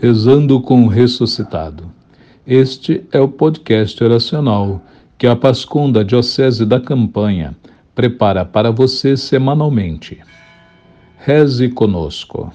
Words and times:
Rezando 0.00 0.60
com 0.60 0.84
o 0.84 0.88
ressuscitado. 0.88 1.90
Este 2.46 3.04
é 3.10 3.20
o 3.20 3.28
podcast 3.28 4.02
oracional 4.02 4.82
que 5.16 5.26
a 5.26 5.34
Pascom 5.34 5.90
da 5.90 6.02
Diocese 6.02 6.66
da 6.66 6.80
Campanha 6.80 7.56
prepara 7.94 8.44
para 8.44 8.70
você 8.70 9.16
semanalmente. 9.16 10.18
Reze 11.16 11.68
conosco. 11.68 12.52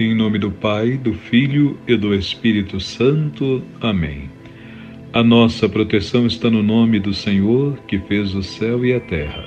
Em 0.00 0.14
nome 0.14 0.38
do 0.38 0.50
Pai, 0.50 0.96
do 0.96 1.12
Filho 1.12 1.78
e 1.86 1.94
do 1.94 2.14
Espírito 2.14 2.80
Santo. 2.80 3.62
Amém. 3.82 4.29
A 5.12 5.24
nossa 5.24 5.68
proteção 5.68 6.24
está 6.24 6.48
no 6.48 6.62
nome 6.62 7.00
do 7.00 7.12
Senhor, 7.12 7.76
que 7.88 7.98
fez 7.98 8.32
o 8.32 8.44
céu 8.44 8.84
e 8.84 8.94
a 8.94 9.00
terra. 9.00 9.44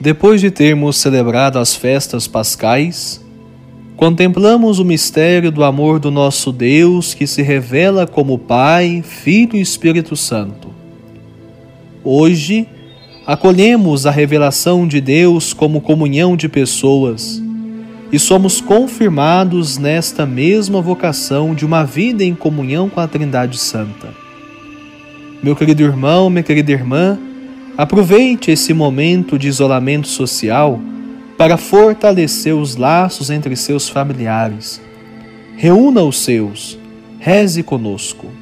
Depois 0.00 0.40
de 0.40 0.50
termos 0.50 0.96
celebrado 0.96 1.58
as 1.58 1.76
festas 1.76 2.26
pascais, 2.26 3.22
contemplamos 3.98 4.78
o 4.78 4.84
mistério 4.84 5.52
do 5.52 5.62
amor 5.62 6.00
do 6.00 6.10
nosso 6.10 6.50
Deus 6.52 7.12
que 7.12 7.26
se 7.26 7.42
revela 7.42 8.06
como 8.06 8.38
Pai, 8.38 9.02
Filho 9.04 9.56
e 9.56 9.60
Espírito 9.60 10.16
Santo. 10.16 10.68
Hoje, 12.02 12.66
acolhemos 13.26 14.06
a 14.06 14.10
revelação 14.10 14.88
de 14.88 15.02
Deus 15.02 15.52
como 15.52 15.82
comunhão 15.82 16.34
de 16.34 16.48
pessoas 16.48 17.42
e 18.12 18.18
somos 18.18 18.60
confirmados 18.60 19.78
nesta 19.78 20.26
mesma 20.26 20.80
vocação 20.80 21.54
de 21.54 21.64
uma 21.64 21.84
vida 21.84 22.24
em 22.24 22.34
comunhão 22.34 22.88
com 22.88 23.00
a 23.00 23.06
Trindade 23.06 23.58
Santa. 23.58 24.08
Meu 25.42 25.54
querido 25.54 25.82
irmão, 25.82 26.28
minha 26.28 26.42
querida 26.42 26.72
irmã, 26.72 27.18
aproveite 27.76 28.50
esse 28.50 28.74
momento 28.74 29.38
de 29.38 29.48
isolamento 29.48 30.08
social 30.08 30.80
para 31.38 31.56
fortalecer 31.56 32.54
os 32.54 32.76
laços 32.76 33.30
entre 33.30 33.56
seus 33.56 33.88
familiares. 33.88 34.80
Reúna 35.56 36.02
os 36.02 36.18
seus, 36.18 36.78
reze 37.18 37.62
conosco. 37.62 38.39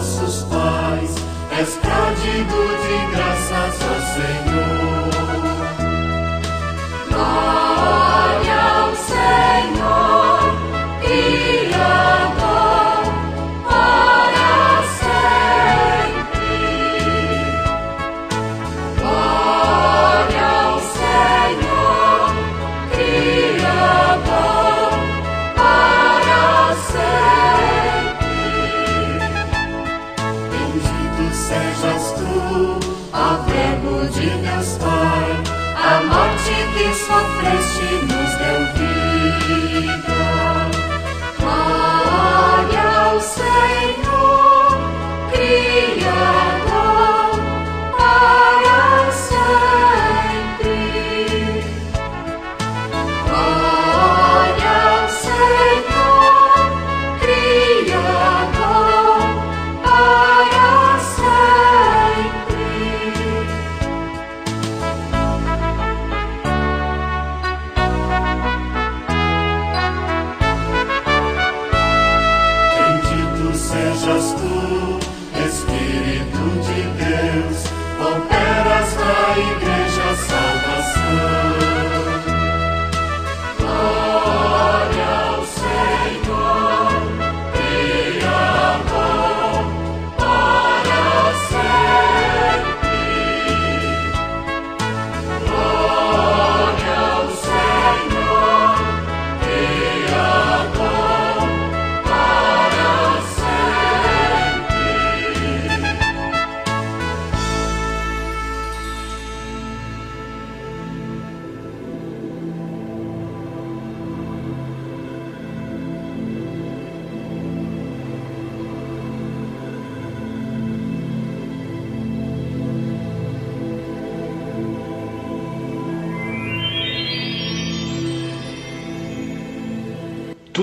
nossos 0.00 0.44
pais. 0.44 1.14
És 1.58 1.76
pródigo 1.76 2.62
de 2.82 3.14
graças, 3.14 3.78
ó 3.82 4.14
Senhor. 4.14 4.49
sejas 31.50 32.14
tu, 32.14 32.78
ó 33.12 33.28
Verbo 33.48 33.94
de 34.14 34.30
Deus 34.44 34.70
Pai, 34.78 35.28
a 35.74 35.94
morte 36.10 36.54
que 36.74 36.86
sofreste 37.06 37.90
no 38.08 38.19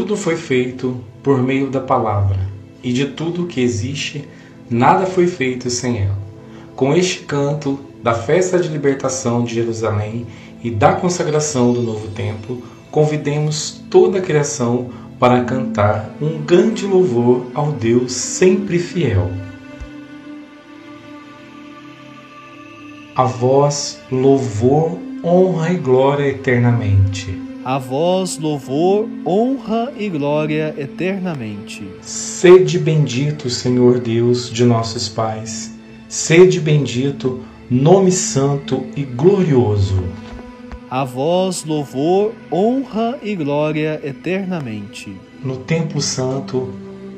Tudo 0.07 0.21
foi 0.21 0.37
feito 0.37 1.03
por 1.21 1.43
meio 1.43 1.69
da 1.69 1.81
palavra, 1.81 2.39
e 2.81 2.93
de 2.93 3.07
tudo 3.07 3.45
que 3.45 3.59
existe, 3.59 4.25
nada 4.69 5.05
foi 5.05 5.27
feito 5.27 5.69
sem 5.69 6.03
ela. 6.03 6.17
Com 6.77 6.93
este 6.93 7.25
canto 7.25 7.77
da 8.01 8.13
festa 8.13 8.57
de 8.57 8.69
libertação 8.69 9.43
de 9.43 9.53
Jerusalém 9.53 10.25
e 10.63 10.71
da 10.71 10.93
consagração 10.93 11.73
do 11.73 11.81
novo 11.81 12.07
templo, 12.11 12.63
convidemos 12.89 13.83
toda 13.89 14.19
a 14.19 14.21
criação 14.21 14.91
para 15.19 15.43
cantar 15.43 16.15
um 16.21 16.41
grande 16.41 16.85
louvor 16.85 17.47
ao 17.53 17.73
Deus 17.73 18.13
sempre 18.13 18.79
fiel. 18.79 19.29
A 23.13 23.25
vós 23.25 23.99
louvor, 24.09 24.97
honra 25.21 25.73
e 25.73 25.75
glória 25.75 26.29
eternamente 26.29 27.47
a 27.67 27.77
vós 27.77 28.37
louvor, 28.37 29.09
honra 29.25 29.91
e 29.99 30.07
glória 30.07 30.73
eternamente. 30.77 31.85
Sede 32.01 32.79
bendito, 32.79 33.49
Senhor 33.49 33.99
Deus 33.99 34.49
de 34.49 34.63
nossos 34.63 35.09
pais. 35.09 35.77
Sede 36.07 36.61
bendito, 36.61 37.41
nome 37.69 38.09
santo 38.09 38.85
e 38.95 39.03
glorioso. 39.03 40.01
A 40.89 41.03
vós 41.03 41.65
louvor, 41.65 42.33
honra 42.49 43.19
e 43.21 43.35
glória 43.35 43.99
eternamente. 44.01 45.13
No 45.43 45.57
templo 45.57 46.01
santo, 46.01 46.73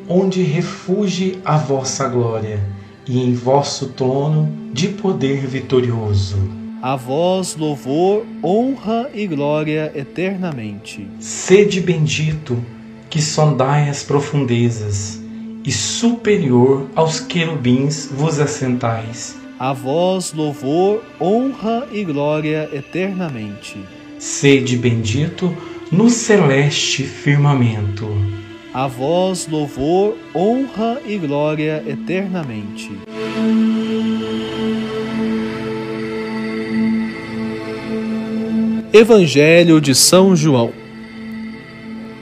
onde 0.07 0.41
refugie 0.41 1.38
a 1.45 1.57
vossa 1.57 2.07
glória, 2.07 2.59
e 3.07 3.21
em 3.21 3.35
vosso 3.35 3.89
trono 3.89 4.51
de 4.74 4.88
poder 4.88 5.45
vitorioso 5.45 6.58
a 6.81 6.95
vós 6.95 7.57
louvor, 7.57 8.25
honra 8.43 9.09
e 9.13 9.27
glória 9.27 9.91
eternamente. 9.93 11.05
Sede 11.19 11.81
bendito, 11.81 12.57
que 13.09 13.21
sondai 13.21 13.89
as 13.89 14.03
profundezas, 14.03 15.19
e 15.65 15.71
superior 15.71 16.87
aos 16.95 17.19
querubins 17.19 18.09
vos 18.11 18.39
assentais. 18.39 19.37
A 19.59 19.73
vós 19.73 20.31
louvor, 20.31 21.03
honra 21.19 21.85
e 21.91 22.05
glória 22.05 22.69
eternamente. 22.71 23.77
Sede 24.17 24.77
bendito 24.77 25.53
no 25.91 26.09
celeste 26.09 27.03
firmamento. 27.03 28.07
A 28.73 28.87
vós 28.87 29.47
louvor, 29.47 30.15
honra 30.33 31.01
e 31.05 31.17
glória 31.17 31.83
eternamente. 31.85 32.91
Evangelho 39.00 39.80
de 39.80 39.96
São 39.96 40.36
João. 40.36 40.72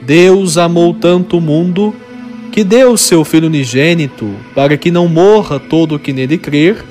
Deus 0.00 0.56
amou 0.56 0.94
tanto 0.94 1.38
o 1.38 1.40
mundo 1.40 1.92
que 2.52 2.62
deu 2.62 2.96
seu 2.96 3.24
Filho 3.24 3.48
unigênito 3.48 4.32
para 4.54 4.76
que 4.76 4.88
não 4.88 5.08
morra 5.08 5.58
todo 5.58 5.96
o 5.96 5.98
que 5.98 6.12
nele 6.12 6.38
crer, 6.38 6.84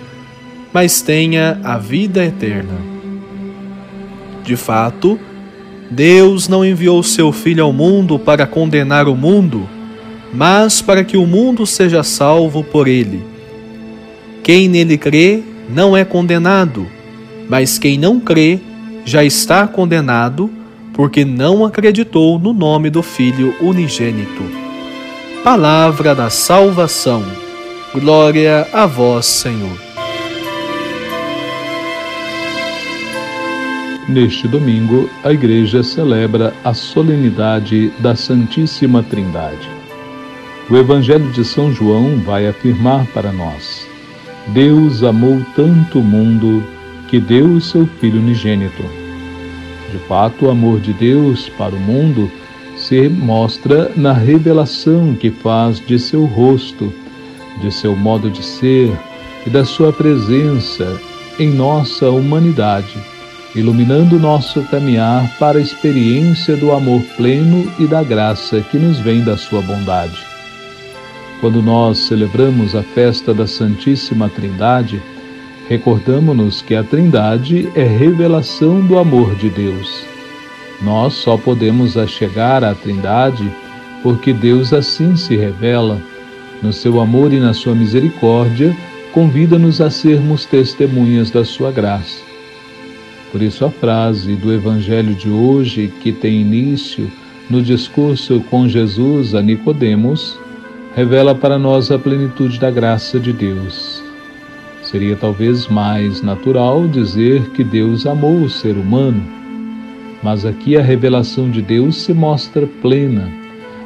mas 0.73 1.01
tenha 1.01 1.57
a 1.63 1.77
vida 1.77 2.25
eterna. 2.25 2.77
De 4.43 4.57
fato, 4.57 5.17
Deus 5.89 6.49
não 6.49 6.65
enviou 6.65 7.01
seu 7.01 7.31
Filho 7.31 7.63
ao 7.63 7.71
mundo 7.71 8.19
para 8.19 8.45
condenar 8.45 9.07
o 9.07 9.15
mundo, 9.15 9.69
mas 10.33 10.81
para 10.81 11.05
que 11.05 11.15
o 11.15 11.25
mundo 11.25 11.65
seja 11.65 12.03
salvo 12.03 12.61
por 12.61 12.89
ele. 12.89 13.23
Quem 14.43 14.67
nele 14.67 14.97
crê 14.97 15.41
não 15.73 15.95
é 15.95 16.03
condenado, 16.03 16.85
mas 17.47 17.79
quem 17.79 17.97
não 17.97 18.19
crê 18.19 18.59
já 19.07 19.23
está 19.23 19.65
condenado 19.65 20.51
porque 20.93 21.23
não 21.23 21.63
acreditou 21.63 22.37
no 22.37 22.51
nome 22.51 22.89
do 22.89 23.01
Filho 23.01 23.55
unigênito. 23.61 24.43
Palavra 25.45 26.13
da 26.13 26.29
salvação. 26.29 27.23
Glória 27.93 28.67
a 28.73 28.85
vós, 28.85 29.25
Senhor. 29.25 29.77
Neste 34.09 34.45
domingo, 34.45 35.09
a 35.23 35.31
Igreja 35.31 35.83
celebra 35.83 36.53
a 36.61 36.73
solenidade 36.73 37.89
da 37.99 38.13
Santíssima 38.13 39.01
Trindade. 39.03 39.69
O 40.69 40.75
Evangelho 40.75 41.31
de 41.31 41.45
São 41.45 41.71
João 41.71 42.17
vai 42.25 42.45
afirmar 42.45 43.05
para 43.13 43.31
nós: 43.31 43.87
Deus 44.47 45.01
amou 45.01 45.41
tanto 45.55 45.99
o 45.99 46.03
mundo 46.03 46.61
que 47.07 47.19
deu 47.19 47.45
o 47.53 47.61
seu 47.61 47.87
Filho 47.99 48.19
unigênito. 48.19 48.83
De 49.91 49.97
fato, 50.07 50.45
o 50.45 50.49
amor 50.49 50.79
de 50.79 50.93
Deus 50.93 51.49
para 51.49 51.73
o 51.75 51.79
mundo 51.79 52.29
se 52.75 53.09
mostra 53.09 53.91
na 53.95 54.13
revelação 54.13 55.15
que 55.15 55.31
faz 55.31 55.79
de 55.79 55.97
seu 55.97 56.25
rosto, 56.25 56.93
de 57.61 57.71
seu 57.71 57.95
modo 57.95 58.29
de 58.29 58.43
ser 58.43 58.91
e 59.45 59.49
da 59.49 59.65
sua 59.65 59.91
presença 59.91 60.99
em 61.39 61.49
nossa 61.49 62.09
humanidade, 62.09 62.97
iluminando 63.55 64.19
nosso 64.19 64.61
caminhar 64.63 65.37
para 65.39 65.57
a 65.57 65.61
experiência 65.61 66.55
do 66.55 66.71
amor 66.71 67.01
pleno 67.15 67.71
e 67.79 67.87
da 67.87 68.03
graça 68.03 68.61
que 68.61 68.77
nos 68.77 68.99
vem 68.99 69.23
da 69.23 69.37
sua 69.37 69.61
bondade. 69.61 70.17
Quando 71.39 71.61
nós 71.61 71.99
celebramos 71.99 72.75
a 72.75 72.83
festa 72.83 73.33
da 73.33 73.47
Santíssima 73.47 74.27
Trindade, 74.27 75.01
Recordamos-nos 75.69 76.61
que 76.61 76.73
a 76.75 76.83
Trindade 76.83 77.69
é 77.75 77.83
revelação 77.83 78.79
do 78.79 78.97
amor 78.97 79.35
de 79.35 79.49
Deus. 79.49 80.05
Nós 80.81 81.13
só 81.13 81.35
podemos 81.35 81.93
chegar 82.07 82.63
à 82.63 82.73
Trindade 82.73 83.51
porque 84.01 84.31
Deus 84.31 84.71
assim 84.71 85.17
se 85.17 85.35
revela. 85.35 85.99
No 86.63 86.71
seu 86.71 87.01
amor 87.01 87.33
e 87.33 87.39
na 87.39 87.53
sua 87.53 87.75
misericórdia, 87.75 88.75
convida-nos 89.11 89.81
a 89.81 89.89
sermos 89.89 90.45
testemunhas 90.45 91.29
da 91.31 91.43
sua 91.43 91.71
graça. 91.71 92.21
Por 93.31 93.41
isso, 93.41 93.65
a 93.65 93.69
frase 93.69 94.35
do 94.35 94.53
Evangelho 94.53 95.13
de 95.13 95.29
hoje, 95.29 95.91
que 96.01 96.13
tem 96.13 96.41
início 96.41 97.11
no 97.49 97.61
discurso 97.61 98.39
com 98.49 98.69
Jesus 98.69 99.35
a 99.35 99.41
Nicodemos, 99.41 100.39
revela 100.95 101.35
para 101.35 101.59
nós 101.59 101.91
a 101.91 101.99
plenitude 101.99 102.57
da 102.57 102.71
graça 102.71 103.19
de 103.19 103.33
Deus. 103.33 103.96
Seria 104.89 105.17
talvez 105.17 105.67
mais 105.67 106.21
natural 106.21 106.87
dizer 106.87 107.49
que 107.49 107.61
Deus 107.61 108.05
amou 108.05 108.37
o 108.37 108.49
ser 108.49 108.77
humano, 108.77 109.21
mas 110.23 110.45
aqui 110.45 110.77
a 110.77 110.81
revelação 110.81 111.51
de 111.51 111.61
Deus 111.61 111.97
se 111.97 112.13
mostra 112.13 112.65
plena. 112.81 113.29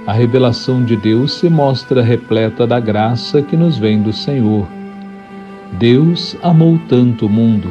A 0.05 0.13
revelação 0.13 0.85
de 0.85 0.95
Deus 0.95 1.33
se 1.33 1.49
mostra 1.49 2.03
repleta 2.03 2.67
da 2.67 2.79
graça 2.79 3.41
que 3.41 3.57
nos 3.57 3.79
vem 3.79 3.99
do 3.99 4.13
Senhor. 4.13 4.67
Deus 5.79 6.37
amou 6.43 6.79
tanto 6.87 7.25
o 7.25 7.29
mundo, 7.29 7.69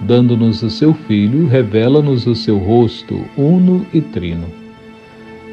dando-nos 0.00 0.62
o 0.62 0.70
seu 0.70 0.94
Filho, 0.94 1.46
revela-nos 1.46 2.26
o 2.26 2.34
seu 2.34 2.56
rosto, 2.56 3.22
uno 3.36 3.84
e 3.92 4.00
trino. 4.00 4.46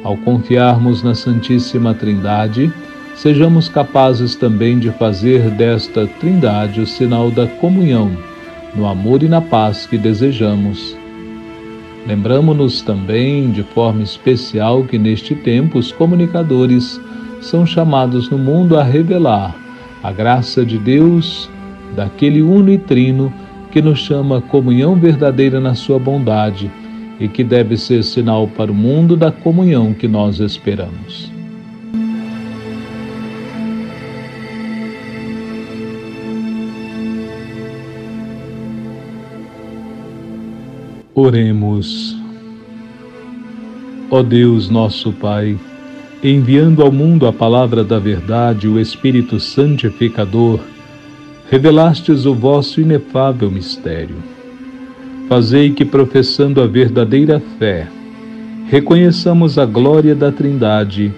Ao 0.02 0.16
confiarmos 0.16 1.02
na 1.02 1.14
Santíssima 1.14 1.92
Trindade, 1.92 2.72
sejamos 3.14 3.68
capazes 3.68 4.34
também 4.34 4.78
de 4.78 4.90
fazer 4.90 5.50
desta 5.50 6.06
Trindade 6.06 6.80
o 6.80 6.86
sinal 6.86 7.30
da 7.30 7.46
comunhão, 7.46 8.10
no 8.74 8.86
amor 8.86 9.22
e 9.22 9.28
na 9.28 9.40
paz 9.40 9.86
que 9.86 9.96
desejamos. 9.96 10.96
Lembramos-nos 12.06 12.82
também, 12.82 13.50
de 13.50 13.62
forma 13.62 14.02
especial, 14.02 14.84
que 14.84 14.98
neste 14.98 15.34
tempo 15.34 15.78
os 15.78 15.90
comunicadores 15.90 17.00
são 17.40 17.64
chamados 17.64 18.28
no 18.28 18.36
mundo 18.36 18.76
a 18.76 18.82
revelar 18.82 19.56
a 20.02 20.12
graça 20.12 20.66
de 20.66 20.78
Deus, 20.78 21.48
daquele 21.96 22.42
uno 22.42 22.70
e 22.70 22.76
trino 22.76 23.32
que 23.70 23.80
nos 23.80 24.00
chama 24.00 24.42
comunhão 24.42 24.94
verdadeira 24.96 25.58
na 25.58 25.74
sua 25.74 25.98
bondade 25.98 26.70
e 27.18 27.26
que 27.26 27.42
deve 27.42 27.76
ser 27.76 28.04
sinal 28.04 28.46
para 28.46 28.70
o 28.70 28.74
mundo 28.74 29.16
da 29.16 29.32
comunhão 29.32 29.94
que 29.94 30.06
nós 30.06 30.40
esperamos. 30.40 31.33
Oremos. 41.16 42.16
Ó 44.10 44.20
Deus, 44.20 44.68
nosso 44.68 45.12
Pai, 45.12 45.56
enviando 46.20 46.82
ao 46.82 46.90
mundo 46.90 47.28
a 47.28 47.32
palavra 47.32 47.84
da 47.84 48.00
verdade, 48.00 48.66
o 48.66 48.80
Espírito 48.80 49.38
Santificador, 49.38 50.58
revelastes 51.48 52.26
o 52.26 52.34
vosso 52.34 52.80
inefável 52.80 53.48
mistério. 53.48 54.16
Fazei 55.28 55.70
que, 55.70 55.84
professando 55.84 56.60
a 56.60 56.66
verdadeira 56.66 57.40
fé, 57.60 57.86
reconheçamos 58.66 59.56
a 59.56 59.64
glória 59.64 60.16
da 60.16 60.32
Trindade 60.32 61.14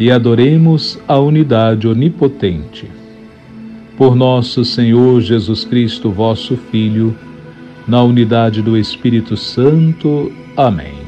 e 0.00 0.10
adoremos 0.10 0.98
a 1.06 1.18
unidade 1.18 1.86
onipotente. 1.86 2.88
Por 3.98 4.16
nosso 4.16 4.64
Senhor 4.64 5.20
Jesus 5.20 5.66
Cristo, 5.66 6.10
vosso 6.10 6.56
Filho, 6.56 7.14
na 7.86 8.02
unidade 8.02 8.62
do 8.62 8.76
Espírito 8.76 9.36
Santo. 9.36 10.32
Amém. 10.56 11.03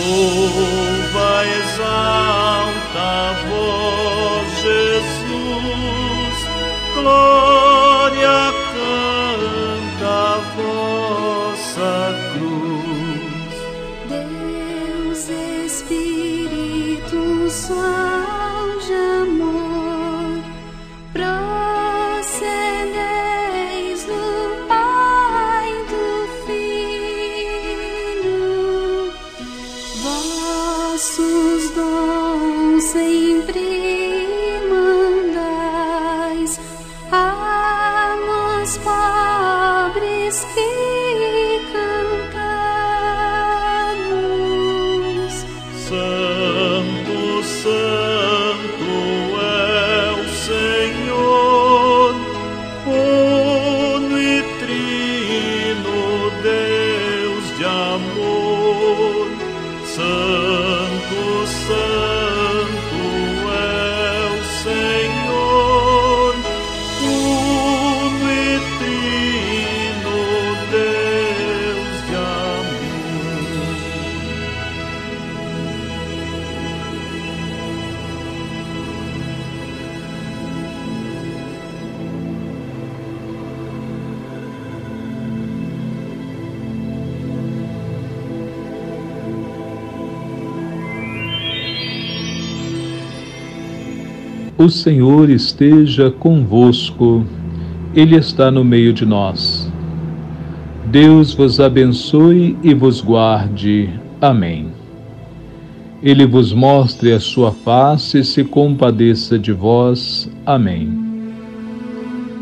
louva, 0.00 1.44
exalta. 1.46 2.29
O 94.60 94.68
Senhor 94.68 95.30
esteja 95.30 96.10
convosco, 96.10 97.24
Ele 97.94 98.14
está 98.14 98.50
no 98.50 98.62
meio 98.62 98.92
de 98.92 99.06
nós. 99.06 99.72
Deus 100.84 101.32
vos 101.32 101.58
abençoe 101.58 102.58
e 102.62 102.74
vos 102.74 103.00
guarde. 103.00 103.88
Amém. 104.20 104.66
Ele 106.02 106.26
vos 106.26 106.52
mostre 106.52 107.10
a 107.10 107.18
sua 107.18 107.52
face 107.52 108.18
e 108.18 108.24
se 108.24 108.44
compadeça 108.44 109.38
de 109.38 109.50
vós. 109.50 110.30
Amém. 110.44 110.92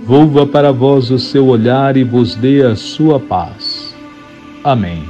Volva 0.04 0.44
para 0.44 0.72
vós 0.72 1.12
o 1.12 1.20
seu 1.20 1.46
olhar 1.46 1.96
e 1.96 2.02
vos 2.02 2.34
dê 2.34 2.64
a 2.64 2.74
sua 2.74 3.20
paz. 3.20 3.94
Amém. 4.64 5.04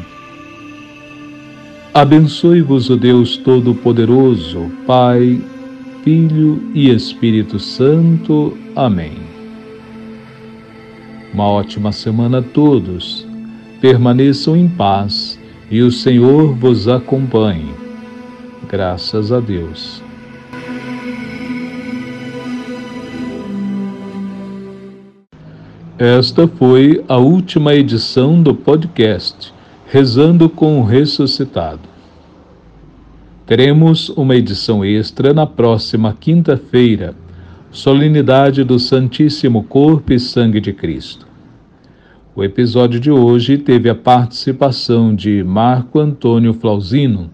Abençoe-vos 1.95 2.91
o 2.91 2.99
Deus 2.99 3.38
Todo-Poderoso, 3.38 4.71
Pai, 4.87 5.41
Filho 6.09 6.62
e 6.73 6.88
Espírito 6.88 7.61
Santo. 7.61 8.57
Amém. 8.75 9.12
Uma 11.35 11.45
ótima 11.45 11.93
semana 11.93 12.38
a 12.38 12.43
todos. 12.43 13.27
Permaneçam 13.79 14.57
em 14.57 14.67
paz 14.67 15.38
e 15.71 15.83
o 15.83 15.93
Senhor 15.93 16.55
vos 16.55 16.88
acompanhe. 16.88 17.75
Graças 18.71 19.31
a 19.31 19.38
Deus. 19.38 20.03
Esta 25.99 26.49
foi 26.49 27.05
a 27.07 27.19
última 27.19 27.75
edição 27.75 28.43
do 28.43 28.55
podcast 28.55 29.53
Rezando 29.87 30.49
com 30.49 30.81
o 30.81 30.85
Ressuscitado. 30.85 31.98
Teremos 33.49 34.11
uma 34.11 34.37
edição 34.37 34.85
extra 34.85 35.33
na 35.33 35.47
próxima 35.47 36.12
quinta-feira, 36.12 37.14
solenidade 37.71 38.62
do 38.62 38.78
Santíssimo 38.78 39.62
Corpo 39.62 40.12
e 40.12 40.21
Sangue 40.21 40.61
de 40.61 40.71
Cristo. 40.75 41.26
O 42.37 42.45
episódio 42.45 43.00
de 43.00 43.11
hoje 43.11 43.57
teve 43.57 43.88
a 43.88 43.95
participação 43.95 45.14
de 45.14 45.43
Marco 45.43 45.99
Antônio 45.99 46.52
Flausino, 46.52 47.31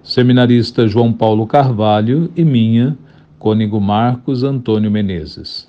seminarista 0.00 0.86
João 0.86 1.12
Paulo 1.12 1.44
Carvalho 1.44 2.30
e 2.36 2.44
minha, 2.44 2.96
cônego 3.36 3.80
Marcos 3.80 4.44
Antônio 4.44 4.92
Menezes. 4.92 5.67